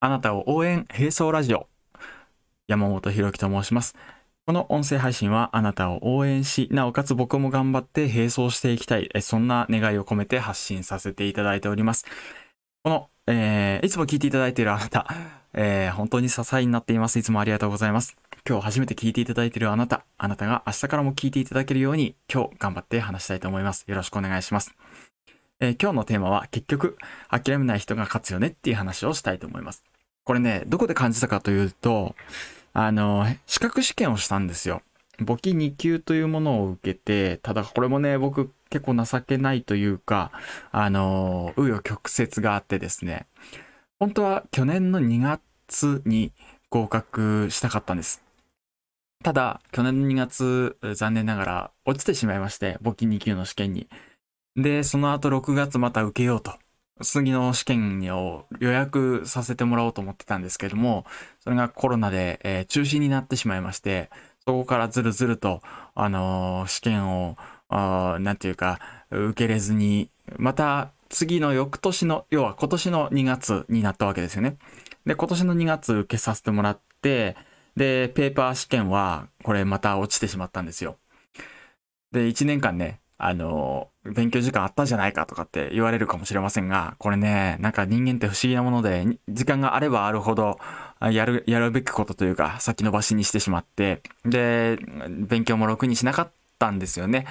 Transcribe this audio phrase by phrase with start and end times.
[0.00, 1.66] あなたを応援並走ラジオ。
[2.68, 3.96] 山本博樹と申します。
[4.46, 12.06] この音声配信はあなたを応援しなおかつ僕も頑張って並走していきたいそんな願いを込めて発信させていただいております。
[12.84, 15.08] この、えー、いつも聞いていただいているあなた、
[15.52, 17.18] えー、本当に支えになっています。
[17.18, 18.16] いつもありがとうございます。
[18.48, 23.84] 今日初めて聞いていただいているあなたあなたが明日からも聞いていただけるように今日頑張って話したいと思います。
[23.88, 24.76] よろしくお願いします。
[25.60, 26.96] えー、今日のテーマは結局
[27.28, 29.82] 諦めない人が勝つよねっていう話をしたいと思います。
[30.28, 32.14] これね、どこで感じたかというと、
[32.74, 34.82] あの、資格試験をしたんですよ。
[35.18, 40.30] 簿記2級というものを受けて、ただこれもね、僕結構情けないというか、
[40.70, 43.26] あの、紆余曲折があってですね、
[43.98, 46.34] 本当は去年の2月に
[46.68, 48.22] 合格したかったんです。
[49.24, 53.88] ただ、去年の2月、残念ながら落ちてしまいまして、簿記2級の試験に。
[54.56, 56.52] で、その後6月また受けようと。
[57.02, 61.04] 次の試験を予約させてもらおうと思ってたんですけども、
[61.40, 64.10] それがコロナで、えー、中止になってしまいまして、
[64.46, 65.60] そこからずるずると、
[65.94, 67.36] あのー、試験を、
[67.70, 74.56] なんていうか、受けれずに、また次の翌年の、要は今年の2月になったわけですよね。
[75.06, 77.36] で、今年の2月受けさせてもらって、
[77.76, 80.96] で、ペーパー試験は、これまた落ちてしまったんですよ。
[82.12, 90.58] で、1年間ね、あの、勉強時間あったじゃないかとかって言われるかもしれませんが、これね、なんか人間って不思議なもので、時間があればあるほど、
[91.00, 97.26] やる、やるべきことというか、先延ばしにしてしまって、で、勉強もろくにしなかったんですよね。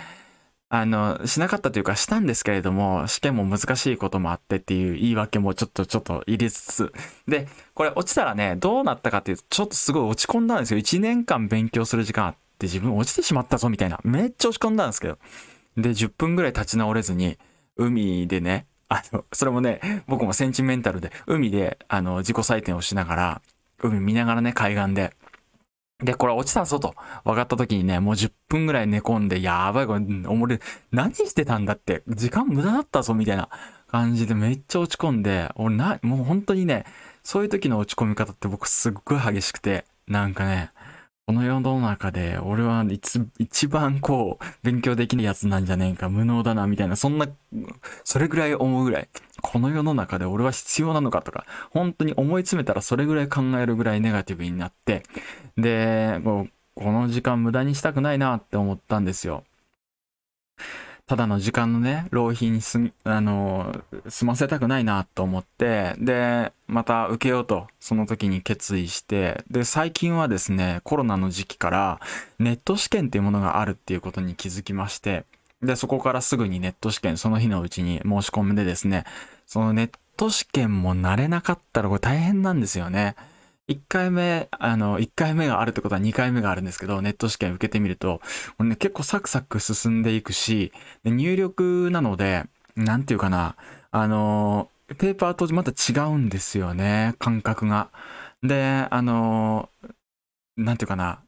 [0.70, 6.94] あの、しなかったというか、したんですけれども、試験も難しいこともあってっていう言い訳もちょっとちょっと入れつつ。
[7.26, 10.80] で、これ落ちたらね、どうなったかっていうと、ちょっとすごい落ち込んだんですよ。
[10.80, 14.02] 1年間勉強する時間あって自分落ちてしまったぞみたいな。
[14.04, 15.18] めっちゃ落ち込んだんですけど。
[15.78, 17.38] で、10分ぐらい立ち直れずに、
[17.76, 23.42] 海でね、あの、それもね、僕もセンチメンタルで、海で、あの、自己採点をしながら、
[23.80, 25.14] 海見ながらね、海岸で、
[26.04, 30.60] で、これ落ちたぞと分かった時にね、もう10分ぐらい寝込んで、やばい、これ、俺、
[30.92, 33.50] 何してたんだって、時間無駄だったぞ、みたいな
[33.88, 36.86] 感じでめっちゃ落ち込んで、俺な、もう本当にね、
[37.24, 40.72] そういう時の落ち込み方って僕すっごい激しくて、なんかね、
[41.28, 42.86] この世の中で俺は
[43.38, 47.28] 一番こう勉強できないやつなんじゃねえか無能だなみたいなそんな
[48.06, 49.10] それぐらい思うぐらい。
[49.42, 55.04] この世の中で俺は必要なのかとか本当に思い詰めたらそれぐらい考えるぐらいネガティブになって
[55.58, 59.44] でこの時間無駄にしたくないなって思ったんですよ。
[61.08, 72.02] ただの時間のね、浪費にす、あの、済ませたくないなと思って、で、また受けようと、その時に決意して、で、最近はですね、コロナの時期から
[72.40, 75.24] ネット試験っていうものがあるっていうことに気づきまして、
[75.62, 79.06] で、そこからすぐにネット試験、その日のうちに申し込んでですね、
[79.46, 83.16] そのネット試験も慣れなかったらこれ大変なんですよね。
[83.68, 88.22] 1回目、あの、1回目があるってことは2回目があるんですけど、ネット試験受けてみると、
[88.58, 90.72] これね、結構サクサク進んでいくし、
[91.04, 92.46] 入力なので、
[92.78, 93.56] なんていうかな、
[93.92, 97.90] あの、ペーパーとまた違うんですよね、感覚が。
[98.42, 99.70] で、あの、
[100.56, 101.22] なんていうかな、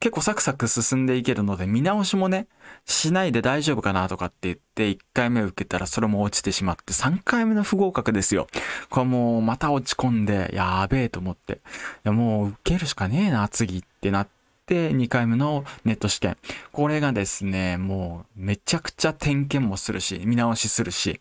[0.00, 2.46] 結構サクサク進んでいけるので、見直しもね、
[2.84, 8.46] しないで大丈夫かなとかって言って、1回目受けたらそれも落ちてしまって、3回目の不合格ですよ。
[8.90, 11.56] これもうまた落ち込んで、やべえと思って、い
[12.04, 14.28] やもう受けるしかねえな、次ってなっ
[14.66, 16.36] て、2回目のネット試験。
[16.72, 21.20] これがですね、もうめちゃくちゃ点検もするし、見直しするし、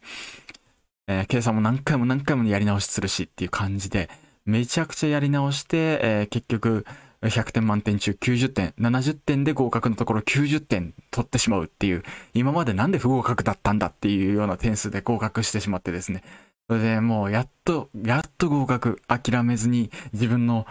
[1.08, 4.10] えー、計算も何回も何回もやり直しするしっていう感じで、
[4.46, 6.86] めちゃくちゃやり直して、えー、結局、
[7.22, 16.24] 100点満点中90点、70点で合格のところ90点取ってしまうっていう、今までなんで不合格だったんだっていうような点数で合格してしまってですね。
[16.70, 20.66] それでもうやっと、やっと合格、諦めずに自分の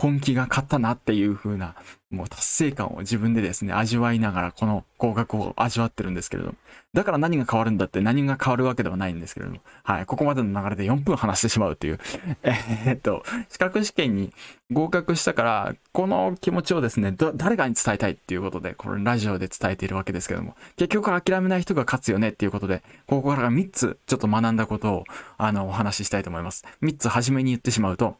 [0.00, 1.74] 根気が勝ったなっていう風な、
[2.10, 6.54] もう達成感を自分でですね、味わいながらこの合格を味わってるんですけれども。
[6.94, 9.60] だから何が変わるんだって何が変わるわけではないんですけれども。
[9.82, 10.06] はい。
[10.06, 11.98] ここまでの流れで4分話してしまうという。
[12.42, 14.32] え、っと、資格試験に
[14.72, 25.04] 合格したから、この気持ちをですね、誰かに伝えたいっていうことで、これラジオで伝えているわけですけども、結局諦めない人が勝つよねっていうことで、ここからが3つちょっと学んだことを、
[25.36, 26.27] あの、お話ししたいと思います。
[26.28, 28.16] と思います3つ初めに言ってしまうと、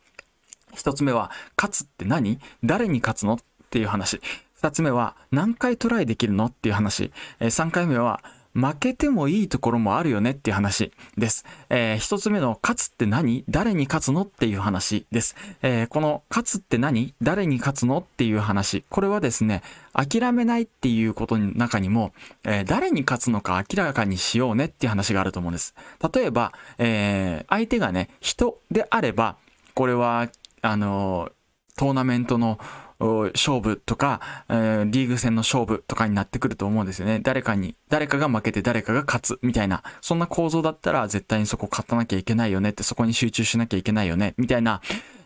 [0.74, 2.40] 1つ目は、勝つって何？
[2.64, 3.34] 誰に勝つの？
[3.34, 3.38] っ
[3.70, 4.20] ていう話。
[4.62, 6.46] 2つ目は、何回トライできるの？
[6.46, 7.12] っていう話。
[7.40, 8.22] 3回目は、
[8.58, 11.44] 負けてもいいところもあるよねっていう話です。
[11.70, 13.44] えー、一つ目の勝つって何？
[13.48, 15.36] 誰に勝つのっていう話です。
[15.62, 17.14] えー、この勝つって何？
[17.22, 18.84] 誰に勝つのっていう話。
[18.90, 19.62] これはですね、
[19.92, 22.12] 諦めないっていうことの中にも、
[22.44, 25.74] えー、誰に勝つのか明らかにしようねっていう話があると思うんです。
[26.12, 29.36] 例えば、え、相手がね、人であれば、
[29.74, 30.28] これは、
[30.62, 31.30] あの、
[31.76, 32.58] トーナメントの
[32.98, 37.20] 勝負とか、え、リーグ戦の勝負とかになってくると思うんですよね。
[37.22, 44.80] 誰かに、誰かが負けて誰かが勝つみたいな、そんな構造だったら絶対にそこ勝たなきゃいけないよねって、そこに集中しなきゃいけないよね、みたいな、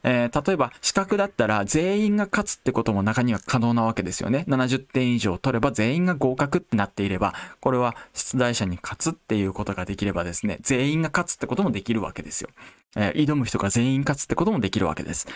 [0.04, 4.44] えー、例えば資格だったら全員が勝つってことも中には可能なわけですよね。
[4.48, 12.50] 70点以上取れば全員が合格ってなっていれば、これは出題者に勝つっていうことができればですね、全員が勝つってこともできるわけですよ。
[12.96, 15.28] えー、挑む人が全員勝つってこともできるわけです。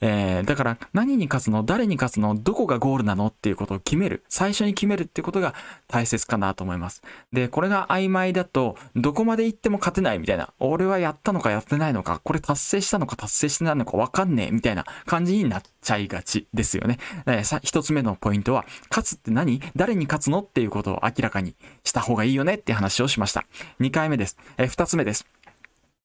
[0.00, 4.24] えー、だから何に勝つの誰に勝つのどこがゴールなのっていうことを決める。
[4.28, 5.54] 最初に決めるってことが
[5.88, 7.02] 大切かなと思います。
[7.32, 10.52] で、これが曖昧だと、どこまで行っても勝てないみたいな。
[10.58, 16.98] 俺はやったのかやってないのか、これ達成したのか達成してないのかわかんねえみたいな感じになっちゃいがちですよね。
[17.26, 19.60] えー、さ、一つ目のポイントは、勝つって何？
[19.76, 20.40] 誰に勝つの？
[20.40, 21.54] っていうことを明らかに
[21.84, 23.44] した方がいいよねって話をしました。
[23.80, 24.36] 2回目です。
[24.58, 25.26] えー、2つ目です。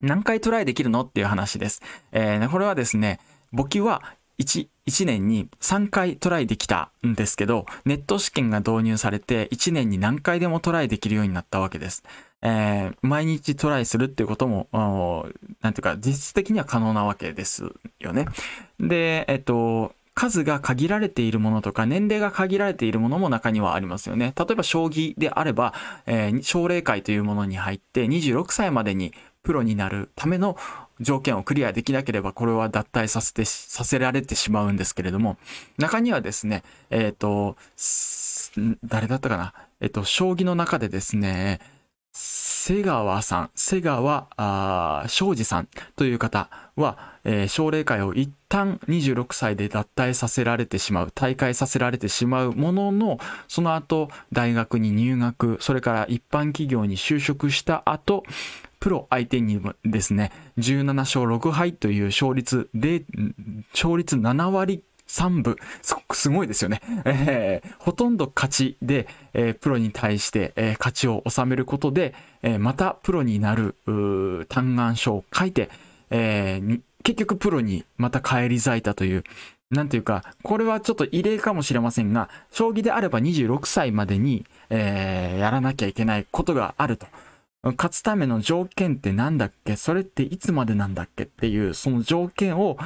[0.02, 1.82] 何回トライできるのっていう話です。
[2.12, 3.20] えー、これはですね、
[3.52, 4.02] 簿記は
[4.40, 12.04] 1、1年に3回トライできたんですけど、ネット試験が導入されて1年に何回でもトライできるようになったわけです。
[12.42, 14.68] えー、毎日トライするっていうことも、
[15.62, 18.26] なんていうか実質的には可能なわけですよね。
[18.80, 24.34] で、えっと、数が限られているものとか、年齢が限られているものも中にはありますよね。
[24.38, 25.74] 例えば将棋であれば、
[26.06, 30.58] えー、奨励会というものに入って26歳までにプロになるための
[31.00, 35.38] 条件をクリアできなければこれは脱退させて、させられてしまうんですけれども、
[35.78, 37.58] 中にはですね、えっ、ー、と、
[38.84, 39.54] 誰だったかな？
[39.80, 41.60] えっ、ー、と、将棋の中でですね、
[42.14, 58.24] 瀬川さん、瀬川昌司さんという方は、えー、奨励会を一旦26歳で脱退させられてしまう、大会させられてしまうものの、その後、大学に入学、それから一般企業に就職した後、
[58.82, 63.06] プロ相手にですね、17勝6敗という勝率で、
[63.74, 65.56] 勝率7割3部、
[66.14, 66.82] すごいですよね。
[67.06, 73.76] えー、ほとんど勝ちで、えー、プロに対して、えー、勝ちを収めることで、えまたプロになる、
[74.50, 75.70] 嘆願書を書いて、
[76.10, 76.60] え
[77.04, 79.24] 結局プロにまた返り咲いたという、
[79.70, 87.06] なんていうか、これはちょっと異例かもしれませんが、将棋であれば26歳までに、えやらなきゃいけないことがあると。
[87.64, 89.76] 勝つための条件って何だっけ？
[89.76, 92.78] それっていつまでなんだっけっていう、その条件を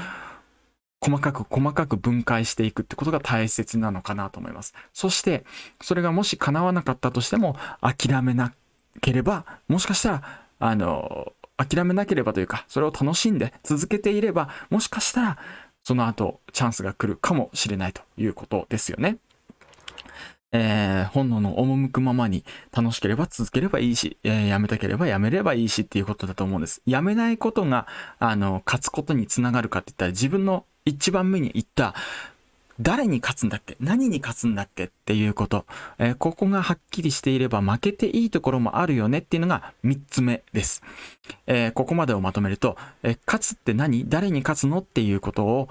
[1.01, 4.74] 細かく細かく分解していくってことが大切なのかなと思います。
[4.92, 5.45] そして、
[5.81, 8.54] それがもし叶わなかったとしても、諦めな
[9.01, 15.38] ければ、もしかしたら、あの、諦めなければというか、それを楽しんで続けていれば、もしかしたら、
[15.83, 19.18] その後、チャンスが来るかもしれないということですよね。
[20.57, 26.81] えー、本能の赴くままに楽しければ続ければいいし、えー、やめたければやめればいいしっていうことだと思うんです。
[26.85, 27.87] やめないことが、
[28.19, 31.93] あの、勝つことにつながるかって言ったら自分の一番目に言った
[32.79, 33.77] 誰に勝つんだっけ？
[33.79, 35.65] 何に勝つんだっけっていうこと、
[35.97, 40.83] えー、ここがはっきりしていれば負けていいところもあるよねっていうのが3つ目です。
[41.47, 44.09] えー、ここまでをまとめると、えー、勝つって何？
[44.09, 44.79] 誰に勝つの？
[44.79, 45.69] っていうことを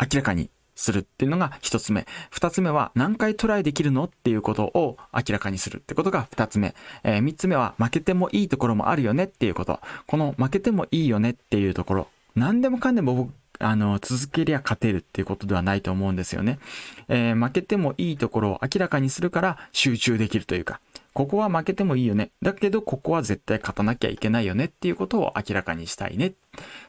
[0.00, 0.48] 明らかに
[0.78, 2.06] するっていうのが一つ目。
[2.30, 6.74] 二つ目は何回トライできるのっていうことを明らかにするってことが二つ目。
[7.02, 9.80] えー、三つ目は負けてもいいところもあるよねっていうこと。
[10.06, 12.08] この負けてもいいよねっていうところ。
[12.36, 16.60] 何でもかんでも僕、あの、続けりゃ勝てるっていうことではないと思うんですよね。
[17.08, 20.80] えー、負けてもいいところを明らかにするから集中できるというか、
[21.12, 22.30] ここは負けてもいいよね。
[22.42, 26.34] だけど、ここは絶対勝たなきゃいけないよねっていうことを明らかにしたいね。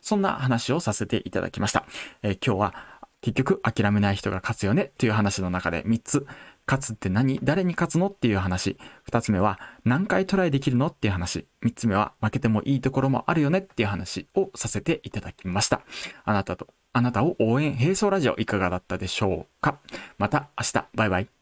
[0.01, 1.85] そんな話をさせていただきました。
[2.21, 2.88] えー、今日は
[3.21, 6.25] 結局諦めない人が勝つよねっていう話の中で3つ。
[6.67, 7.39] 勝つって何？
[7.41, 8.77] 誰に勝つのっていう話。
[9.09, 11.47] 2つ目は何回トライできるのっていう話。
[11.65, 15.81] 3つ目は負けてもいいところもあるよねっていう話をさせていただきました。
[16.25, 19.79] あなたと、あなたを応援並走ラジオいかがだったでしょうか？
[20.19, 20.85] また明日。
[20.93, 21.38] バイバイ。